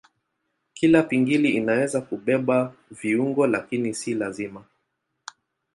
[0.73, 4.63] Kila pingili inaweza kubeba viungo lakini si lazima.